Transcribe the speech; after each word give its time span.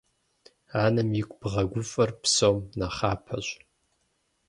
Анэм 0.83 1.09
игу 1.19 1.35
бгъэгуфӏэр 1.39 2.11
псом 2.21 2.57
нэхъапэщ. 2.77 3.47